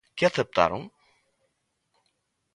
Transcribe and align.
¿Que 0.17 0.23
aceptaron? 0.27 0.81